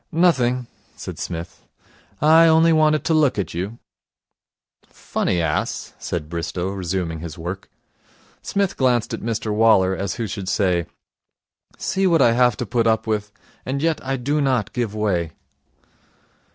'Nothing,' 0.11 0.65
said 0.95 1.19
Psmith. 1.19 1.63
'I 2.23 2.47
only 2.47 2.73
wanted 2.73 3.03
to 3.03 3.13
look 3.13 3.37
at 3.37 3.53
you.' 3.53 3.77
'Funny 4.87 5.39
ass,' 5.39 5.93
said 5.99 6.27
Bristow, 6.27 6.69
resuming 6.71 7.19
his 7.19 7.37
work. 7.37 7.69
Psmith 8.41 8.77
glanced 8.77 9.13
at 9.13 9.21
Mr 9.21 9.53
Waller, 9.53 9.95
as 9.95 10.15
who 10.15 10.25
should 10.25 10.49
say, 10.49 10.87
'See 11.77 12.07
what 12.07 12.19
I 12.19 12.31
have 12.31 12.57
to 12.57 12.65
put 12.65 12.87
up 12.87 13.05
with. 13.05 13.31
And 13.63 13.79
yet 13.79 14.03
I 14.03 14.17
do 14.17 14.41
not 14.41 14.73
give 14.73 14.95
way.' 14.95 15.33